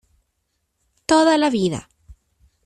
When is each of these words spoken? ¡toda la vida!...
¡toda 1.05 1.37
la 1.37 1.51
vida!... 1.51 1.87